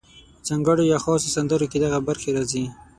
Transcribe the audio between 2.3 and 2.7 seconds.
راځي: